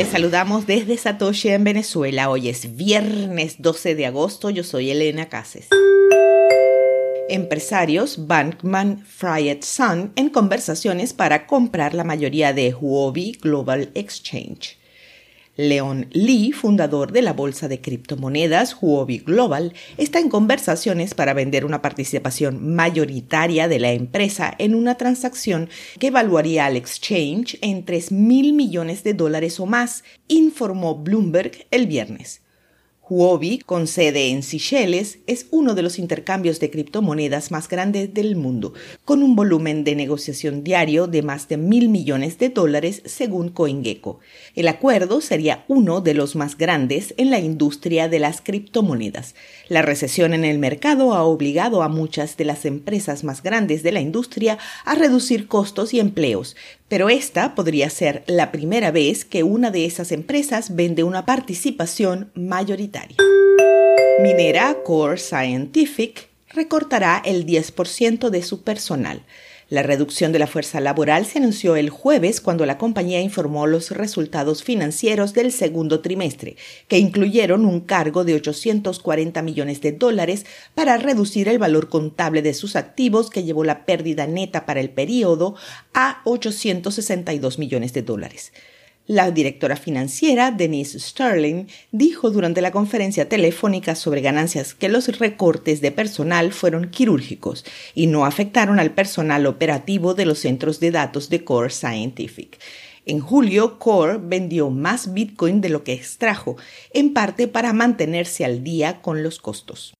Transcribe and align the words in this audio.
Les 0.00 0.08
saludamos 0.08 0.66
desde 0.66 0.96
Satoshi 0.96 1.50
en 1.50 1.62
Venezuela. 1.62 2.30
Hoy 2.30 2.48
es 2.48 2.74
viernes 2.74 3.56
12 3.58 3.94
de 3.94 4.06
agosto. 4.06 4.48
Yo 4.48 4.64
soy 4.64 4.90
Elena 4.90 5.28
Cases. 5.28 5.68
Empresarios 7.28 8.26
Bankman 8.26 9.04
Fried 9.04 9.58
Sun 9.60 10.14
en 10.16 10.30
conversaciones 10.30 11.12
para 11.12 11.46
comprar 11.46 11.92
la 11.92 12.04
mayoría 12.04 12.54
de 12.54 12.72
Huobi 12.72 13.32
Global 13.42 13.90
Exchange. 13.94 14.79
Leon 15.60 16.06
Lee, 16.12 16.52
fundador 16.52 17.12
de 17.12 17.20
la 17.20 17.34
bolsa 17.34 17.68
de 17.68 17.82
criptomonedas 17.82 18.78
Huobi 18.80 19.18
Global, 19.18 19.74
está 19.98 20.18
en 20.18 20.30
conversaciones 20.30 21.12
para 21.12 21.34
vender 21.34 21.66
una 21.66 21.82
participación 21.82 22.74
mayoritaria 22.74 23.68
de 23.68 23.78
la 23.78 23.92
empresa 23.92 24.54
en 24.58 24.74
una 24.74 24.96
transacción 24.96 25.68
que 25.98 26.06
evaluaría 26.06 26.64
al 26.64 26.76
exchange 26.76 27.58
en 27.60 27.84
3 27.84 28.10
mil 28.10 28.54
millones 28.54 29.04
de 29.04 29.12
dólares 29.12 29.60
o 29.60 29.66
más, 29.66 30.02
informó 30.28 30.96
Bloomberg 30.96 31.66
el 31.70 31.86
viernes. 31.86 32.40
Huobi, 33.10 33.58
con 33.58 33.88
sede 33.88 34.28
en 34.28 34.44
Seychelles, 34.44 35.18
es 35.26 35.48
uno 35.50 35.74
de 35.74 35.82
los 35.82 35.98
intercambios 35.98 36.60
de 36.60 36.70
criptomonedas 36.70 37.50
más 37.50 37.68
grandes 37.68 38.14
del 38.14 38.36
mundo, 38.36 38.72
con 39.04 39.24
un 39.24 39.34
volumen 39.34 39.82
de 39.82 39.96
negociación 39.96 40.62
diario 40.62 41.08
de 41.08 41.22
más 41.22 41.48
de 41.48 41.56
mil 41.56 41.88
millones 41.88 42.38
de 42.38 42.50
dólares 42.50 43.02
según 43.06 43.48
CoinGecko. 43.48 44.20
El 44.54 44.68
acuerdo 44.68 45.20
sería 45.20 45.64
uno 45.66 46.00
de 46.00 46.14
los 46.14 46.36
más 46.36 46.56
grandes 46.56 47.12
en 47.16 47.30
la 47.30 47.40
industria 47.40 48.08
de 48.08 48.20
las 48.20 48.40
criptomonedas. 48.40 49.34
La 49.68 49.82
recesión 49.82 50.32
en 50.32 50.44
el 50.44 50.60
mercado 50.60 51.12
ha 51.12 51.24
obligado 51.24 51.82
a 51.82 51.88
muchas 51.88 52.36
de 52.36 52.44
las 52.44 52.64
empresas 52.64 53.24
más 53.24 53.42
grandes 53.42 53.82
de 53.82 53.90
la 53.90 54.00
industria 54.00 54.58
a 54.84 54.94
reducir 54.94 55.48
costos 55.48 55.92
y 55.94 55.98
empleos, 55.98 56.54
pero 56.86 57.08
esta 57.08 57.56
podría 57.56 57.90
ser 57.90 58.22
la 58.26 58.52
primera 58.52 58.92
vez 58.92 59.24
que 59.24 59.42
una 59.42 59.72
de 59.72 59.84
esas 59.84 60.12
empresas 60.12 60.76
vende 60.76 61.02
una 61.02 61.26
participación 61.26 62.30
mayoritaria. 62.34 62.99
Minera 64.20 64.76
Core 64.84 65.16
Scientific 65.16 66.28
recortará 66.50 67.22
el 67.24 67.46
10% 67.46 68.30
de 68.30 68.42
su 68.42 68.62
personal. 68.62 69.22
La 69.70 69.84
reducción 69.84 70.32
de 70.32 70.40
la 70.40 70.48
fuerza 70.48 70.80
laboral 70.80 71.26
se 71.26 71.38
anunció 71.38 71.76
el 71.76 71.90
jueves 71.90 72.40
cuando 72.40 72.66
la 72.66 72.76
compañía 72.76 73.20
informó 73.20 73.68
los 73.68 73.92
resultados 73.92 74.64
financieros 74.64 75.32
del 75.32 75.52
segundo 75.52 76.00
trimestre, 76.00 76.56
que 76.88 76.98
incluyeron 76.98 77.64
un 77.64 77.80
cargo 77.80 78.24
de 78.24 78.34
840 78.34 79.42
millones 79.42 79.80
de 79.80 79.92
dólares 79.92 80.44
para 80.74 80.96
reducir 80.96 81.48
el 81.48 81.60
valor 81.60 81.88
contable 81.88 82.42
de 82.42 82.52
sus 82.52 82.74
activos, 82.74 83.30
que 83.30 83.44
llevó 83.44 83.62
la 83.62 83.86
pérdida 83.86 84.26
neta 84.26 84.66
para 84.66 84.80
el 84.80 84.90
periodo 84.90 85.54
a 85.94 86.20
862 86.24 87.60
millones 87.60 87.92
de 87.92 88.02
dólares. 88.02 88.52
La 89.10 89.32
directora 89.32 89.74
financiera, 89.74 90.52
Denise 90.52 91.00
Sterling, 91.00 91.64
dijo 91.90 92.30
durante 92.30 92.60
la 92.60 92.70
conferencia 92.70 93.28
telefónica 93.28 93.96
sobre 93.96 94.20
ganancias 94.20 94.72
que 94.72 94.88
los 94.88 95.18
recortes 95.18 95.80
de 95.80 95.90
personal 95.90 96.52
fueron 96.52 96.90
quirúrgicos 96.90 97.64
y 97.92 98.06
no 98.06 98.24
afectaron 98.24 98.78
al 98.78 98.92
personal 98.92 99.46
operativo 99.46 100.14
de 100.14 100.26
los 100.26 100.38
centros 100.38 100.78
de 100.78 100.92
datos 100.92 101.28
de 101.28 101.42
Core 101.42 101.70
Scientific. 101.70 102.60
En 103.04 103.18
julio, 103.18 103.80
Core 103.80 104.20
vendió 104.22 104.70
más 104.70 105.12
Bitcoin 105.12 105.60
de 105.60 105.70
lo 105.70 105.82
que 105.82 105.92
extrajo, 105.92 106.54
en 106.92 107.12
parte 107.12 107.48
para 107.48 107.72
mantenerse 107.72 108.44
al 108.44 108.62
día 108.62 109.02
con 109.02 109.24
los 109.24 109.40
costos. 109.40 109.92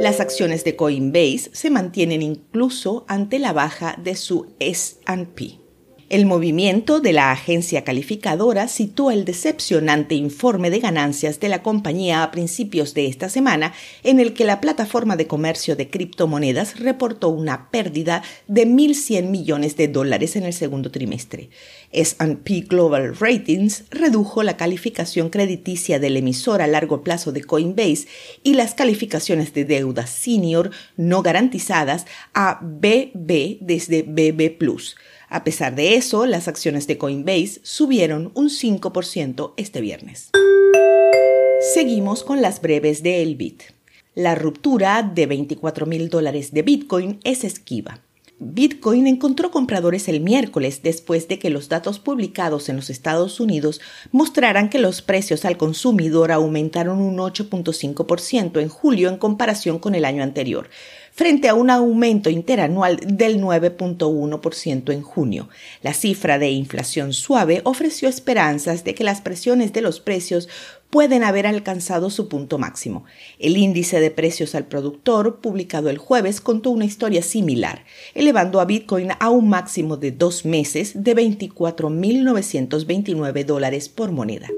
Las 0.00 0.20
acciones 0.20 0.64
de 0.64 0.76
Coinbase 0.76 1.50
se 1.52 1.68
mantienen 1.68 2.22
incluso 2.22 3.04
ante 3.06 3.38
la 3.38 3.52
baja 3.52 3.98
de 4.02 4.16
su 4.16 4.54
SP. 4.56 5.65
El 6.08 6.24
movimiento 6.24 7.00
de 7.00 7.12
la 7.12 7.32
agencia 7.32 7.82
calificadora 7.82 8.68
citó 8.68 9.10
el 9.10 9.24
decepcionante 9.24 10.14
informe 10.14 10.70
de 10.70 10.78
ganancias 10.78 11.40
de 11.40 11.48
la 11.48 11.64
compañía 11.64 12.22
a 12.22 12.30
principios 12.30 12.94
de 12.94 13.08
esta 13.08 13.28
semana, 13.28 13.72
en 14.04 14.20
el 14.20 14.32
que 14.32 14.44
la 14.44 14.60
plataforma 14.60 15.16
de 15.16 15.26
comercio 15.26 15.74
de 15.74 15.90
criptomonedas 15.90 16.78
reportó 16.78 17.30
una 17.30 17.72
pérdida 17.72 18.22
de 18.46 18.68
1.100 18.68 19.30
millones 19.30 19.76
de 19.76 19.88
dólares 19.88 20.36
en 20.36 20.44
el 20.44 20.52
segundo 20.52 20.92
trimestre. 20.92 21.50
S&P 21.90 22.60
Global 22.68 23.16
Ratings 23.16 23.82
redujo 23.90 24.44
la 24.44 24.56
calificación 24.56 25.28
crediticia 25.28 25.98
del 25.98 26.18
emisor 26.18 26.62
a 26.62 26.68
largo 26.68 27.02
plazo 27.02 27.32
de 27.32 27.42
Coinbase 27.42 28.06
y 28.44 28.54
las 28.54 28.74
calificaciones 28.74 29.52
de 29.54 29.64
deuda 29.64 30.06
senior 30.06 30.70
no 30.96 31.22
garantizadas 31.22 32.06
a 32.32 32.60
BB 32.62 33.58
desde 33.60 34.02
BB+. 34.02 34.56
A 35.28 35.42
pesar 35.42 35.74
de 35.74 35.96
eso, 35.96 36.24
las 36.26 36.46
acciones 36.46 36.86
de 36.86 36.98
Coinbase 36.98 37.60
subieron 37.62 38.30
un 38.34 38.48
5% 38.48 39.54
este 39.56 39.80
viernes. 39.80 40.30
Seguimos 41.74 42.22
con 42.22 42.42
las 42.42 42.60
breves 42.60 43.02
de 43.02 43.22
Elbit. 43.22 43.62
La 44.14 44.34
ruptura 44.34 45.02
de 45.02 45.26
24 45.26 45.84
mil 45.84 46.08
dólares 46.08 46.52
de 46.52 46.62
Bitcoin 46.62 47.18
es 47.24 47.42
esquiva. 47.42 48.00
Bitcoin 48.38 49.06
encontró 49.06 49.50
compradores 49.50 50.08
el 50.08 50.20
miércoles 50.20 50.82
después 50.82 51.26
de 51.26 51.38
que 51.38 51.48
los 51.48 51.70
datos 51.70 51.98
publicados 51.98 52.68
en 52.68 52.76
los 52.76 52.90
Estados 52.90 53.40
Unidos 53.40 53.80
mostraran 54.12 54.68
que 54.68 54.78
los 54.78 55.00
precios 55.00 55.46
al 55.46 55.56
consumidor 55.56 56.30
aumentaron 56.30 57.00
un 57.00 57.16
8.5% 57.16 58.60
en 58.60 58.68
julio 58.68 59.08
en 59.08 59.16
comparación 59.16 59.78
con 59.78 59.94
el 59.94 60.04
año 60.04 60.22
anterior, 60.22 60.68
frente 61.16 61.48
a 61.48 61.54
un 61.54 61.70
aumento 61.70 62.28
interanual 62.28 63.00
del 63.02 63.40
9.1% 63.40 64.92
en 64.92 65.00
junio. 65.00 65.48
La 65.82 65.94
cifra 65.94 66.38
de 66.38 66.50
inflación 66.50 67.14
suave 67.14 67.62
ofreció 67.64 68.06
esperanzas 68.08 68.84
de 68.84 68.94
que 68.94 69.02
las 69.02 69.22
presiones 69.22 69.72
de 69.72 69.80
los 69.80 69.98
precios 69.98 70.46
pueden 70.90 71.24
haber 71.24 71.46
alcanzado 71.46 72.10
su 72.10 72.28
punto 72.28 72.58
máximo. 72.58 73.06
El 73.38 73.56
índice 73.56 73.98
de 73.98 74.10
precios 74.10 74.54
al 74.54 74.66
productor, 74.66 75.40
publicado 75.40 75.88
el 75.88 75.96
jueves, 75.96 76.42
contó 76.42 76.68
una 76.70 76.84
historia 76.84 77.22
similar, 77.22 77.86
elevando 78.14 78.60
a 78.60 78.66
Bitcoin 78.66 79.12
a 79.18 79.30
un 79.30 79.48
máximo 79.48 79.96
de 79.96 80.12
dos 80.12 80.44
meses 80.44 81.02
de 81.02 81.16
24.929 81.16 83.46
dólares 83.46 83.88
por 83.88 84.12
moneda 84.12 84.50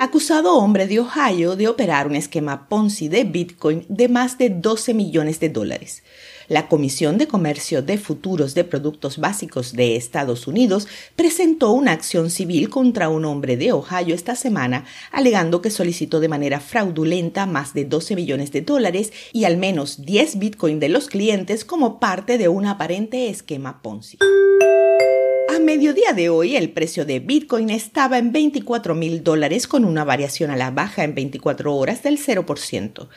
acusado 0.00 0.56
hombre 0.56 0.86
de 0.86 1.00
Ohio 1.00 1.56
de 1.56 1.68
operar 1.68 2.06
un 2.06 2.14
esquema 2.14 2.68
Ponzi 2.68 3.08
de 3.08 3.24
Bitcoin 3.24 3.84
de 3.88 4.08
más 4.08 4.38
de 4.38 4.50
12 4.50 4.94
millones 4.94 5.40
de 5.40 5.48
dólares. 5.48 6.02
La 6.48 6.66
Comisión 6.68 7.18
de 7.18 7.26
Comercio 7.26 7.82
de 7.82 7.98
Futuros 7.98 8.54
de 8.54 8.64
Productos 8.64 9.18
Básicos 9.18 9.74
de 9.74 9.96
Estados 9.96 10.46
Unidos 10.46 10.88
presentó 11.14 11.72
una 11.72 11.92
acción 11.92 12.30
civil 12.30 12.70
contra 12.70 13.10
un 13.10 13.26
hombre 13.26 13.56
de 13.56 13.72
Ohio 13.72 14.14
esta 14.14 14.34
semana, 14.34 14.84
alegando 15.12 15.60
que 15.60 15.70
solicitó 15.70 16.20
de 16.20 16.28
manera 16.28 16.60
fraudulenta 16.60 17.44
más 17.44 17.74
de 17.74 17.84
12 17.84 18.16
millones 18.16 18.50
de 18.52 18.62
dólares 18.62 19.12
y 19.32 19.44
al 19.44 19.58
menos 19.58 20.04
10 20.06 20.38
Bitcoin 20.38 20.80
de 20.80 20.88
los 20.88 21.08
clientes 21.08 21.64
como 21.64 22.00
parte 22.00 22.38
de 22.38 22.48
un 22.48 22.64
aparente 22.64 23.28
esquema 23.28 23.82
Ponzi. 23.82 24.18
Mediodía 25.60 26.12
de 26.12 26.28
hoy, 26.28 26.56
el 26.56 26.70
precio 26.70 27.04
de 27.04 27.20
Bitcoin 27.20 27.70
estaba 27.70 28.18
en 28.18 28.32
24 28.32 28.94
mil 28.94 29.24
dólares 29.24 29.66
con 29.66 29.84
una 29.84 30.04
variación 30.04 30.50
a 30.50 30.56
la 30.56 30.70
baja 30.70 31.04
en 31.04 31.14
24 31.14 31.74
horas 31.74 32.02
del 32.02 32.18
0%. 32.18 33.08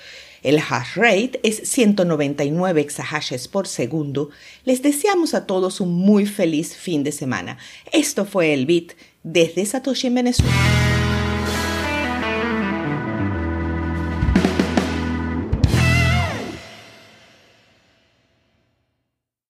El 0.41 0.57
hash 0.57 0.95
rate 0.95 1.39
es 1.43 1.69
199 1.69 2.81
exahashes 2.81 3.47
por 3.47 3.67
segundo. 3.67 4.29
Les 4.65 4.81
deseamos 4.81 5.33
a 5.33 5.45
todos 5.45 5.81
un 5.81 5.93
muy 5.93 6.25
feliz 6.25 6.75
fin 6.75 7.03
de 7.03 7.11
semana. 7.11 7.57
Esto 7.91 8.25
fue 8.25 8.53
el 8.53 8.65
Bit 8.65 8.93
desde 9.23 9.65
Satoshi 9.65 10.07
en 10.07 10.15
Venezuela. 10.15 10.90